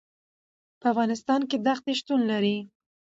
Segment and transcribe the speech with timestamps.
[0.79, 2.57] په افغانستان کې دښتې شتون لري.